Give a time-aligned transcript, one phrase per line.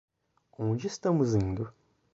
[0.57, 1.71] Onde estamos indo?